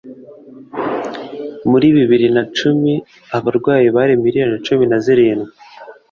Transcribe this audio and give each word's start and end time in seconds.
Muri 1.69 1.87
bibiri 1.95 2.27
nacumi 2.35 2.93
abarwayi 3.37 3.87
bari 3.95 4.13
million 4.23 4.51
cumi 4.65 4.85
na 4.91 4.97
zirindwi 5.03 5.51